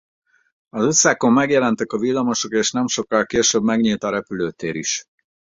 [0.69, 5.05] Az utcákon megjelentek a villamosok és nem sokkal később megnyílt a repülőtér is.